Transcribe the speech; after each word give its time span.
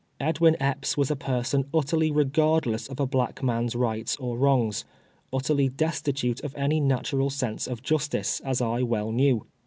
Edwin 0.19 0.57
Epps 0.59 0.97
was 0.97 1.11
a 1.11 1.15
person 1.15 1.67
utter 1.71 1.95
ly 1.95 2.09
regardless 2.11 2.87
of 2.87 2.99
a 2.99 3.05
black 3.05 3.43
man's 3.43 3.75
rights 3.75 4.15
or 4.15 4.35
wrongs— 4.35 4.83
ut 5.31 5.43
terly 5.43 5.69
destitute 5.77 6.39
of 6.39 6.55
any 6.55 6.79
natural 6.79 7.29
sense 7.29 7.67
of 7.67 7.83
justice, 7.83 8.39
as 8.39 8.61
I 8.61 8.81
well 8.81 9.11
knew. 9.11 9.45